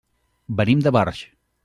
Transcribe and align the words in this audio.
Venim 0.61 0.81
de 0.87 0.95
Barx. 0.99 1.21